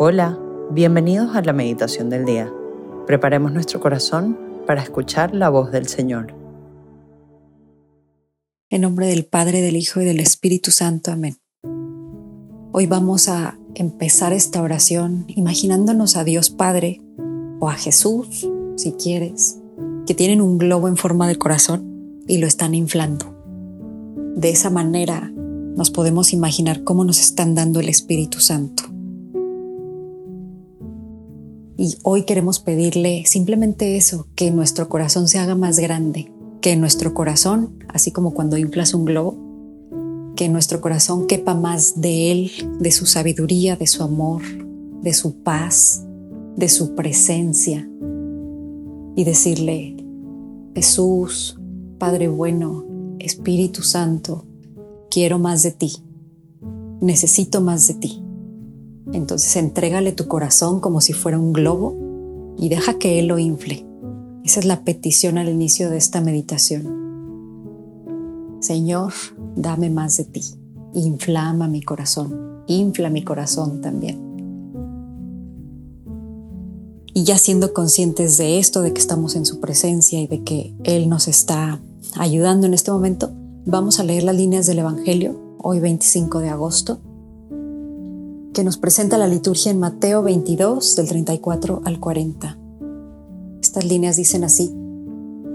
Hola, 0.00 0.38
bienvenidos 0.70 1.34
a 1.34 1.42
la 1.42 1.52
meditación 1.52 2.08
del 2.08 2.24
día. 2.24 2.52
Preparemos 3.08 3.50
nuestro 3.50 3.80
corazón 3.80 4.38
para 4.64 4.80
escuchar 4.80 5.34
la 5.34 5.48
voz 5.48 5.72
del 5.72 5.88
Señor. 5.88 6.36
En 8.70 8.82
nombre 8.82 9.08
del 9.08 9.24
Padre, 9.24 9.60
del 9.60 9.74
Hijo 9.74 10.00
y 10.00 10.04
del 10.04 10.20
Espíritu 10.20 10.70
Santo. 10.70 11.10
Amén. 11.10 11.38
Hoy 12.70 12.86
vamos 12.86 13.28
a 13.28 13.58
empezar 13.74 14.32
esta 14.32 14.62
oración 14.62 15.24
imaginándonos 15.26 16.14
a 16.14 16.22
Dios 16.22 16.50
Padre 16.50 17.00
o 17.58 17.68
a 17.68 17.74
Jesús, 17.74 18.48
si 18.76 18.92
quieres, 18.92 19.58
que 20.06 20.14
tienen 20.14 20.40
un 20.40 20.58
globo 20.58 20.86
en 20.86 20.96
forma 20.96 21.26
de 21.26 21.34
corazón 21.34 22.22
y 22.28 22.38
lo 22.38 22.46
están 22.46 22.76
inflando. 22.76 23.34
De 24.36 24.50
esa 24.50 24.70
manera 24.70 25.32
nos 25.74 25.90
podemos 25.90 26.32
imaginar 26.32 26.84
cómo 26.84 27.02
nos 27.02 27.18
están 27.18 27.56
dando 27.56 27.80
el 27.80 27.88
Espíritu 27.88 28.38
Santo. 28.38 28.84
Y 31.80 31.96
hoy 32.02 32.24
queremos 32.24 32.58
pedirle 32.58 33.22
simplemente 33.24 33.96
eso, 33.96 34.26
que 34.34 34.50
nuestro 34.50 34.88
corazón 34.88 35.28
se 35.28 35.38
haga 35.38 35.54
más 35.54 35.78
grande, 35.78 36.32
que 36.60 36.74
nuestro 36.74 37.14
corazón, 37.14 37.84
así 37.86 38.10
como 38.10 38.34
cuando 38.34 38.58
inflas 38.58 38.94
un 38.94 39.04
globo, 39.04 39.38
que 40.34 40.48
nuestro 40.48 40.80
corazón 40.80 41.28
quepa 41.28 41.54
más 41.54 42.00
de 42.00 42.32
Él, 42.32 42.50
de 42.80 42.90
su 42.90 43.06
sabiduría, 43.06 43.76
de 43.76 43.86
su 43.86 44.02
amor, 44.02 44.42
de 45.02 45.12
su 45.12 45.36
paz, 45.44 46.02
de 46.56 46.68
su 46.68 46.96
presencia. 46.96 47.88
Y 49.14 49.22
decirle, 49.22 50.04
Jesús, 50.74 51.60
Padre 51.96 52.26
bueno, 52.26 52.86
Espíritu 53.20 53.82
Santo, 53.82 54.44
quiero 55.12 55.38
más 55.38 55.62
de 55.62 55.70
ti, 55.70 55.92
necesito 57.00 57.60
más 57.60 57.86
de 57.86 57.94
ti. 57.94 58.27
Entonces 59.12 59.56
entrégale 59.56 60.12
tu 60.12 60.28
corazón 60.28 60.80
como 60.80 61.00
si 61.00 61.12
fuera 61.12 61.38
un 61.38 61.52
globo 61.52 62.54
y 62.58 62.68
deja 62.68 62.98
que 62.98 63.18
Él 63.18 63.28
lo 63.28 63.38
infle. 63.38 63.86
Esa 64.44 64.60
es 64.60 64.66
la 64.66 64.84
petición 64.84 65.38
al 65.38 65.48
inicio 65.48 65.90
de 65.90 65.98
esta 65.98 66.20
meditación. 66.20 66.98
Señor, 68.60 69.12
dame 69.56 69.90
más 69.90 70.16
de 70.16 70.24
ti. 70.24 70.42
Inflama 70.94 71.68
mi 71.68 71.82
corazón. 71.82 72.62
Infla 72.66 73.10
mi 73.10 73.22
corazón 73.22 73.80
también. 73.80 74.28
Y 77.14 77.24
ya 77.24 77.38
siendo 77.38 77.72
conscientes 77.72 78.36
de 78.36 78.58
esto, 78.58 78.82
de 78.82 78.92
que 78.92 79.00
estamos 79.00 79.34
en 79.34 79.44
su 79.44 79.60
presencia 79.60 80.20
y 80.20 80.26
de 80.26 80.44
que 80.44 80.74
Él 80.84 81.08
nos 81.08 81.28
está 81.28 81.80
ayudando 82.16 82.66
en 82.66 82.74
este 82.74 82.90
momento, 82.90 83.32
vamos 83.66 83.98
a 83.98 84.04
leer 84.04 84.22
las 84.22 84.36
líneas 84.36 84.66
del 84.66 84.80
Evangelio, 84.80 85.38
hoy 85.58 85.80
25 85.80 86.38
de 86.40 86.48
agosto, 86.48 87.00
que 88.58 88.64
nos 88.64 88.76
presenta 88.76 89.18
la 89.18 89.28
liturgia 89.28 89.70
en 89.70 89.78
Mateo 89.78 90.20
22 90.24 90.96
del 90.96 91.06
34 91.06 91.82
al 91.84 92.00
40. 92.00 92.58
Estas 93.62 93.84
líneas 93.84 94.16
dicen 94.16 94.42
así. 94.42 94.74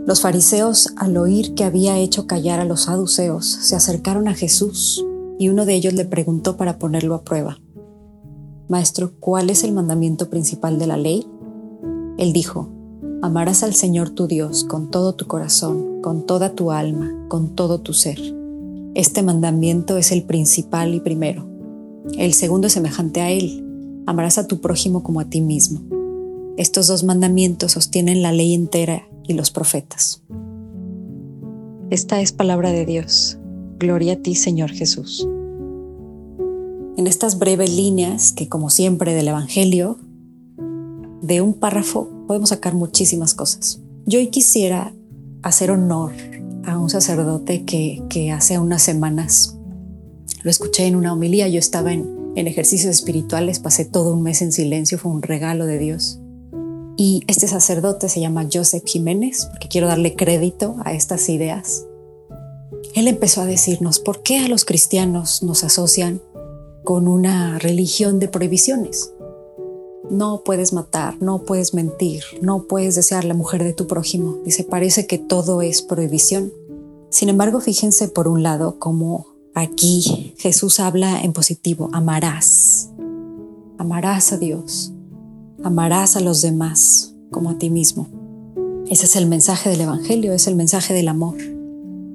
Los 0.08 0.22
fariseos, 0.22 0.94
al 0.96 1.18
oír 1.18 1.54
que 1.54 1.66
había 1.66 1.98
hecho 1.98 2.28
callar 2.28 2.62
a 2.62 2.64
los 2.64 2.84
saduceos, 2.84 3.46
se 3.46 3.76
acercaron 3.76 4.30
a 4.30 4.34
Jesús 4.34 5.06
y 5.38 5.50
uno 5.50 5.66
de 5.66 5.74
ellos 5.74 5.92
le 5.96 6.06
preguntó 6.06 6.56
para 6.56 6.80
ponerlo 6.80 7.14
a 7.16 7.26
prueba. 7.26 7.60
Maestro, 8.70 9.12
¿cuál 9.20 9.50
es 9.50 9.66
el 9.66 9.74
mandamiento 9.74 10.30
principal 10.30 10.80
de 10.80 10.88
la 10.88 10.96
ley? 10.96 11.28
Él 12.18 12.32
dijo, 12.32 12.70
amarás 13.22 13.64
al 13.64 13.74
Señor 13.74 14.12
tu 14.12 14.28
Dios 14.28 14.64
con 14.64 14.90
todo 14.90 15.16
tu 15.16 15.28
corazón, 15.28 16.02
con 16.02 16.26
toda 16.26 16.56
tu 16.56 16.72
alma, 16.72 17.12
con 17.28 17.54
todo 17.54 17.82
tu 17.82 17.92
ser. 17.92 18.22
Este 18.96 19.24
mandamiento 19.24 19.98
es 19.98 20.14
el 20.14 20.24
principal 20.24 20.96
y 20.96 21.02
primero. 21.02 21.53
El 22.12 22.34
segundo 22.34 22.68
es 22.68 22.74
semejante 22.74 23.22
a 23.22 23.32
él. 23.32 23.64
Amarás 24.06 24.38
a 24.38 24.48
tu 24.48 24.60
prójimo 24.60 25.04
como 25.04 25.20
a 25.20 25.26
ti 25.26 25.42
mismo. 25.42 25.82
Estos 26.58 26.88
dos 26.88 27.04
mandamientos 27.04 27.72
sostienen 27.72 28.22
la 28.22 28.32
ley 28.32 28.54
entera 28.54 29.08
y 29.28 29.34
los 29.34 29.52
profetas. 29.52 30.22
Esta 31.90 32.22
es 32.22 32.32
palabra 32.32 32.72
de 32.72 32.86
Dios. 32.86 33.38
Gloria 33.80 34.14
a 34.14 34.16
ti, 34.18 34.36
Señor 34.36 34.72
Jesús. 34.72 35.28
En 36.98 37.08
estas 37.08 37.40
breves 37.40 37.74
líneas, 37.74 38.34
que 38.34 38.50
como 38.50 38.70
siempre 38.70 39.14
del 39.14 39.30
Evangelio, 39.30 39.98
de 41.22 41.42
un 41.42 41.54
párrafo 41.54 42.10
podemos 42.28 42.50
sacar 42.50 42.76
muchísimas 42.76 43.34
cosas. 43.34 43.82
Yo 44.06 44.20
hoy 44.20 44.28
quisiera 44.28 44.94
hacer 45.42 45.72
honor 45.72 46.12
a 46.66 46.78
un 46.78 46.90
sacerdote 46.90 47.64
que, 47.64 48.04
que 48.10 48.32
hace 48.32 48.60
unas 48.60 48.82
semanas 48.82 49.53
lo 50.44 50.52
escuché 50.52 50.86
en 50.86 50.96
una 50.96 51.14
homilía, 51.14 51.48
yo 51.48 51.58
estaba 51.58 51.94
en, 51.94 52.34
en 52.36 52.48
ejercicios 52.48 52.92
espirituales, 52.94 53.60
pasé 53.60 53.86
todo 53.86 54.14
un 54.14 54.22
mes 54.22 54.42
en 54.42 54.52
silencio, 54.52 54.98
fue 54.98 55.12
un 55.12 55.22
regalo 55.22 55.66
de 55.66 55.80
Dios. 55.80 56.20
Y 56.98 57.24
este 57.28 57.48
sacerdote 57.48 58.10
se 58.10 58.20
llama 58.20 58.48
Joseph 58.52 58.84
Jiménez, 58.86 59.48
porque 59.52 59.70
quiero 59.70 59.88
darle 59.88 60.16
crédito 60.16 60.76
a 60.84 60.94
estas 60.94 61.28
ideas. 61.30 61.86
Él 62.94 63.08
empezó 63.08 63.42
a 63.42 63.46
decirnos, 63.46 64.00
¿por 64.00 64.22
qué 64.22 64.40
a 64.40 64.48
los 64.48 64.66
cristianos 64.66 65.42
nos 65.42 65.64
asocian 65.64 66.22
con 66.84 67.08
una 67.08 67.58
religión 67.58 68.20
de 68.20 68.28
prohibiciones? 68.28 69.14
No 70.12 70.44
puedes 70.44 70.74
matar, 70.74 71.16
no 71.22 71.44
puedes 71.44 71.74
mentir, 71.74 72.24
no 72.42 72.68
puedes 72.68 72.96
desear 72.96 73.24
la 73.24 73.34
mujer 73.34 73.64
de 73.64 73.74
tu 73.74 73.88
prójimo. 73.88 74.38
Dice, 74.44 74.64
parece 74.64 75.08
que 75.08 75.18
todo 75.18 75.62
es 75.62 75.82
prohibición. 75.82 76.52
Sin 77.10 77.30
embargo, 77.30 77.62
fíjense 77.62 78.10
por 78.10 78.28
un 78.28 78.44
lado 78.44 78.78
cómo 78.78 79.33
Aquí 79.56 80.34
Jesús 80.38 80.80
habla 80.80 81.22
en 81.22 81.32
positivo, 81.32 81.90
amarás, 81.94 82.90
amarás 83.78 84.34
a 84.34 84.38
Dios, 84.38 84.94
amarás 85.64 86.16
a 86.16 86.22
los 86.22 86.42
demás 86.42 87.14
como 87.30 87.52
a 87.52 87.60
ti 87.60 87.70
mismo. 87.70 88.08
Ese 88.90 89.06
es 89.06 89.16
el 89.16 89.28
mensaje 89.28 89.70
del 89.70 89.82
Evangelio, 89.82 90.34
es 90.34 90.48
el 90.48 90.56
mensaje 90.56 90.96
del 90.96 91.08
amor. 91.08 91.36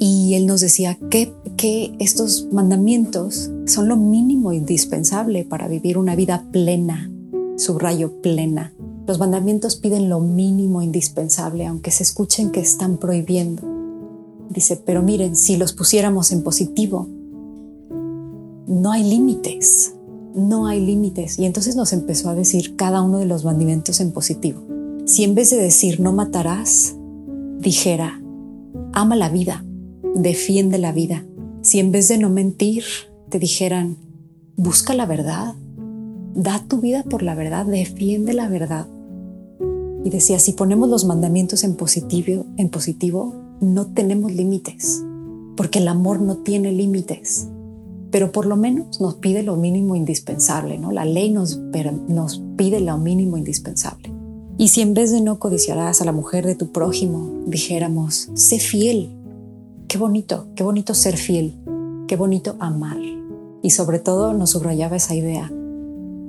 Y 0.01 0.35
Él 0.35 0.47
nos 0.47 0.61
decía 0.61 0.99
que, 1.11 1.33
que 1.57 1.95
estos 2.01 2.49
mandamientos 2.51 3.51
son 3.67 3.87
lo 3.87 3.97
mínimo 3.97 4.53
indispensable 4.53 5.45
para 5.45 5.69
vivir 5.69 5.97
una 5.97 6.17
vida 6.17 6.45
plena, 6.51 7.09
subrayo 7.57 8.21
plena. 8.21 8.75
Los 9.07 9.21
mandamientos 9.21 9.77
piden 9.77 10.09
lo 10.09 10.19
mínimo 10.19 10.83
indispensable, 10.83 11.67
aunque 11.67 11.93
se 11.93 12.03
escuchen 12.03 12.51
que 12.51 12.61
están 12.61 12.97
prohibiendo. 12.97 13.63
Dice, 14.51 14.77
pero 14.77 15.03
miren, 15.03 15.37
si 15.37 15.57
los 15.57 15.73
pusiéramos 15.73 16.33
en 16.33 16.43
positivo, 16.43 17.09
no 18.69 18.93
hay 18.93 19.03
límites, 19.03 19.95
no 20.35 20.67
hay 20.67 20.85
límites. 20.85 21.39
Y 21.39 21.47
entonces 21.47 21.75
nos 21.75 21.93
empezó 21.93 22.29
a 22.29 22.35
decir 22.35 22.77
cada 22.77 23.03
uno 23.03 23.19
de 23.19 23.25
los 23.25 23.45
mandamientos 23.45 24.01
en 24.01 24.13
positivo. 24.13 24.61
Si 25.07 25.25
en 25.25 25.35
vez 25.35 25.51
de 25.51 25.57
decir 25.57 26.01
no 26.01 26.13
matarás, 26.13 26.95
dijera, 27.59 28.21
ama 28.93 29.17
la 29.17 29.31
vida, 29.31 29.65
defiende 30.15 30.79
la 30.79 30.93
vida. 30.93 31.25
Si 31.63 31.79
en 31.79 31.93
vez 31.93 32.09
de 32.09 32.19
no 32.19 32.29
mentir, 32.29 32.85
te 33.31 33.39
dijeran, 33.39 33.97
busca 34.57 34.93
la 34.93 35.07
verdad, 35.07 35.55
da 36.35 36.63
tu 36.69 36.79
vida 36.81 37.05
por 37.05 37.23
la 37.23 37.35
verdad, 37.35 37.65
defiende 37.65 38.35
la 38.35 38.49
verdad. 38.49 38.87
Y 40.05 40.11
decía, 40.11 40.39
si 40.39 40.53
ponemos 40.53 40.91
los 40.91 41.07
mandamientos 41.07 41.65
en 41.65 41.75
positivo, 41.75 42.45
en 42.59 42.69
positivo, 42.69 43.35
no 43.61 43.87
tenemos 43.87 44.31
límites, 44.31 45.03
porque 45.57 45.79
el 45.79 45.89
amor 45.89 46.21
no 46.21 46.37
tiene 46.37 46.71
límites 46.71 47.49
pero 48.11 48.33
por 48.33 48.47
lo 48.47 48.57
menos 48.57 49.01
nos 49.01 49.15
pide 49.15 49.43
lo 49.43 49.57
mínimo 49.57 49.95
indispensable, 49.97 50.79
¿no? 50.79 50.93
La 50.93 51.05
ley 51.05 51.31
nos, 51.31 51.59
nos 52.09 52.43
pide 52.57 52.81
lo 52.81 52.97
mínimo 52.99 53.37
indispensable. 53.37 54.13
Y 54.57 54.69
si 54.69 54.81
en 54.81 54.95
vez 54.95 55.13
de 55.13 55.21
no 55.21 55.39
codiciarás 55.39 56.01
a 56.01 56.05
la 56.05 56.13
mujer 56.13 56.47
de 56.47 56.55
tu 56.55 56.73
prójimo, 56.73 57.31
dijéramos, 57.47 58.31
sé 58.35 58.59
fiel, 58.59 59.11
qué 59.87 59.99
bonito, 59.99 60.47
qué 60.57 60.65
bonito 60.65 60.95
ser 60.95 61.17
fiel, 61.17 61.55
qué 62.09 62.17
bonito 62.17 62.57
amar. 62.59 62.99
Y 63.63 63.71
sobre 63.71 63.99
todo 63.99 64.33
nos 64.33 64.51
subrayaba 64.51 64.97
esa 64.97 65.15
idea. 65.15 65.53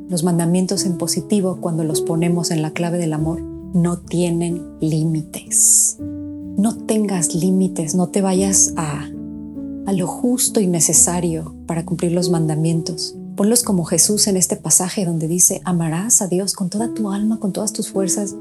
Los 0.09 0.23
mandamientos 0.23 0.85
en 0.85 0.97
positivo, 0.97 1.57
cuando 1.61 1.83
los 1.83 2.01
ponemos 2.01 2.51
en 2.51 2.61
la 2.61 2.71
clave 2.71 2.97
del 2.97 3.13
amor, 3.13 3.41
no 3.41 3.99
tienen 3.99 4.63
límites. 4.79 5.97
No 5.99 6.75
tengas 6.75 7.35
límites, 7.35 7.95
no 7.95 8.09
te 8.09 8.21
vayas 8.21 8.73
a 8.75 9.07
a 9.89 9.91
lo 9.91 10.05
justo 10.05 10.59
y 10.59 10.67
necesario 10.67 11.55
para 11.65 11.83
cumplir 11.83 12.11
los 12.11 12.29
mandamientos. 12.29 13.15
Ponlos 13.35 13.63
como 13.63 13.85
Jesús 13.85 14.27
en 14.27 14.37
este 14.37 14.55
pasaje 14.55 15.03
donde 15.03 15.27
dice, 15.27 15.61
amarás 15.65 16.21
a 16.21 16.27
Dios 16.27 16.53
con 16.53 16.69
toda 16.69 16.93
tu 16.93 17.09
alma, 17.09 17.39
con 17.39 17.53
todas 17.53 17.73
tus 17.73 17.89
fuerzas, 17.89 18.35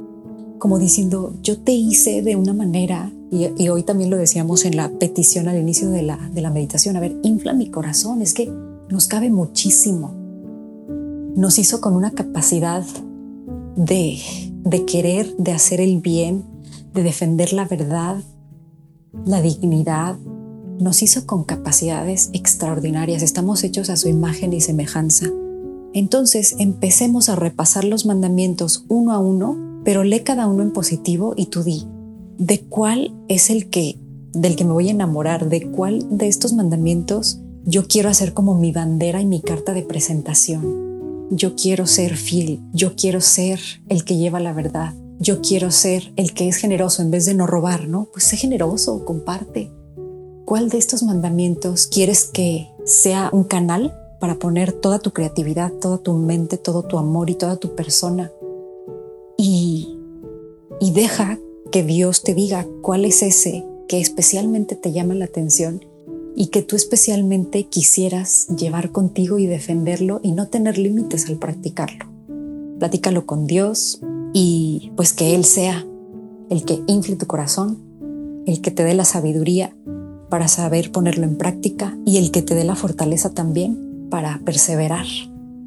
como 0.58 0.78
diciendo, 0.78 1.32
yo 1.42 1.58
te 1.58 1.72
hice 1.72 2.20
de 2.20 2.36
una 2.36 2.52
manera, 2.52 3.10
y, 3.30 3.68
hoy 3.70 3.82
también 3.82 4.10
lo 4.10 4.18
decíamos 4.18 4.66
en 4.66 4.76
la 4.76 4.90
petición 4.90 5.48
al 5.48 5.56
inicio 5.56 5.88
de 5.88 6.02
la, 6.02 6.18
de 6.34 6.42
la 6.42 6.50
meditación, 6.50 6.98
a 6.98 7.00
ver, 7.00 7.16
infla 7.22 7.54
mi 7.54 7.70
corazón, 7.70 8.20
es 8.20 8.34
que 8.34 8.52
nos 8.90 9.08
cabe 9.08 9.30
muchísimo. 9.30 10.12
Nos 11.34 11.58
hizo 11.58 11.80
con 11.80 11.96
una 11.96 12.10
capacidad 12.10 12.84
de, 13.74 14.18
de 14.64 14.84
querer, 14.84 15.34
de 15.38 15.52
hacer 15.52 15.80
el 15.80 15.98
bien, 16.02 16.44
de 16.92 17.02
defender 17.02 17.54
la 17.54 17.64
verdad, 17.64 18.22
la 19.24 19.40
dignidad, 19.40 20.18
nos 20.78 21.02
hizo 21.02 21.26
con 21.26 21.44
capacidades 21.44 22.30
extraordinarias. 22.32 23.22
Estamos 23.22 23.64
hechos 23.64 23.90
a 23.90 23.96
su 23.96 24.08
imagen 24.08 24.52
y 24.52 24.60
semejanza. 24.60 25.26
Entonces 25.92 26.54
empecemos 26.58 27.28
a 27.28 27.36
repasar 27.36 27.84
los 27.84 28.06
mandamientos 28.06 28.84
uno 28.88 29.12
a 29.12 29.18
uno, 29.18 29.80
pero 29.84 30.04
lee 30.04 30.20
cada 30.20 30.46
uno 30.46 30.62
en 30.62 30.72
positivo 30.72 31.34
y 31.36 31.46
tú 31.46 31.62
di, 31.62 31.86
¿de 32.36 32.60
cuál 32.60 33.14
es 33.28 33.50
el 33.50 33.70
que, 33.70 33.98
del 34.32 34.54
que 34.54 34.64
me 34.64 34.72
voy 34.72 34.88
a 34.88 34.92
enamorar? 34.92 35.48
¿De 35.48 35.70
cuál 35.70 36.06
de 36.10 36.28
estos 36.28 36.52
mandamientos 36.52 37.40
yo 37.64 37.86
quiero 37.86 38.08
hacer 38.08 38.34
como 38.34 38.54
mi 38.54 38.72
bandera 38.72 39.20
y 39.20 39.26
mi 39.26 39.40
carta 39.40 39.72
de 39.72 39.82
presentación? 39.82 40.86
Yo 41.30 41.56
quiero 41.56 41.86
ser 41.86 42.16
fiel, 42.16 42.60
yo 42.72 42.94
quiero 42.96 43.20
ser 43.20 43.60
el 43.88 44.04
que 44.04 44.16
lleva 44.16 44.40
la 44.40 44.52
verdad, 44.52 44.94
yo 45.18 45.40
quiero 45.42 45.70
ser 45.70 46.12
el 46.16 46.32
que 46.32 46.48
es 46.48 46.56
generoso 46.56 47.02
en 47.02 47.10
vez 47.10 47.26
de 47.26 47.34
no 47.34 47.46
robar, 47.46 47.88
¿no? 47.88 48.08
Pues 48.12 48.24
sé 48.24 48.36
generoso, 48.36 49.04
comparte. 49.04 49.70
¿Cuál 50.48 50.70
de 50.70 50.78
estos 50.78 51.02
mandamientos 51.02 51.86
quieres 51.86 52.24
que 52.24 52.70
sea 52.86 53.28
un 53.34 53.44
canal 53.44 53.94
para 54.18 54.36
poner 54.36 54.72
toda 54.72 54.98
tu 54.98 55.10
creatividad, 55.10 55.70
toda 55.74 55.98
tu 55.98 56.14
mente, 56.14 56.56
todo 56.56 56.84
tu 56.84 56.96
amor 56.96 57.28
y 57.28 57.34
toda 57.34 57.56
tu 57.56 57.74
persona? 57.74 58.32
Y, 59.36 59.94
deja 60.80 61.38
que 61.70 61.82
Dios 61.82 62.22
te 62.22 62.32
diga 62.32 62.66
cuál 62.80 63.04
es 63.04 63.22
ese 63.22 63.66
que 63.88 64.00
especialmente 64.00 64.74
te 64.74 64.90
llama 64.90 65.14
la 65.14 65.26
atención 65.26 65.84
y 66.34 66.46
que 66.46 66.62
tú 66.62 66.76
especialmente 66.76 67.64
quisieras 67.64 68.46
llevar 68.56 68.90
contigo 68.90 69.38
y 69.38 69.44
defenderlo 69.44 70.18
y 70.22 70.32
no 70.32 70.48
tener 70.48 70.78
límites 70.78 71.28
al 71.28 71.36
practicarlo. 71.36 72.06
Platícalo 72.78 73.26
con 73.26 73.46
Dios 73.46 74.00
y 74.32 74.92
pues 74.96 75.12
que 75.12 75.34
Él 75.34 75.44
sea 75.44 75.86
el 76.48 76.64
que 76.64 76.80
infle 76.86 77.16
tu 77.16 77.26
corazón, 77.26 77.76
el 78.46 78.62
que 78.62 78.70
te 78.70 78.82
dé 78.82 78.94
la 78.94 79.04
sabiduría 79.04 79.74
para 80.28 80.48
saber 80.48 80.92
ponerlo 80.92 81.24
en 81.24 81.36
práctica 81.36 81.96
y 82.04 82.18
el 82.18 82.30
que 82.30 82.42
te 82.42 82.54
dé 82.54 82.64
la 82.64 82.74
fortaleza 82.74 83.30
también 83.30 84.08
para 84.10 84.40
perseverar 84.44 85.06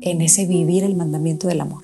en 0.02 0.22
ese 0.22 0.46
vivir 0.46 0.84
el 0.84 0.96
mandamiento 0.96 1.48
del 1.48 1.62
amor. 1.62 1.84